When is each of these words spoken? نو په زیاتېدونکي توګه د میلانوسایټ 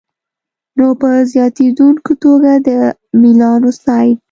نو 0.77 0.87
په 1.01 1.09
زیاتېدونکي 1.31 2.13
توګه 2.23 2.51
د 2.67 2.69
میلانوسایټ 3.21 4.19